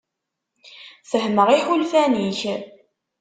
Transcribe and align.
Fehmeɣ 1.09 1.47
iḥulfan-ik. 1.57 2.41